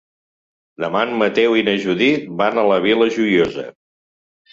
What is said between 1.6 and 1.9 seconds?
na